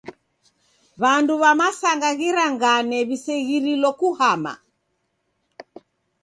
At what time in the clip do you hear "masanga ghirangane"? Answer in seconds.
1.59-2.97